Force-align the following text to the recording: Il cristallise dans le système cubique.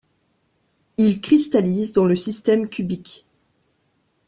Il 0.97 1.21
cristallise 1.21 1.91
dans 1.91 2.05
le 2.05 2.15
système 2.15 2.67
cubique. 2.69 3.27